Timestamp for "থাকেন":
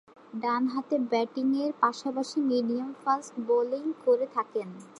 4.35-4.67